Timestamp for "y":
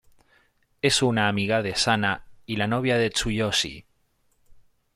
2.47-2.55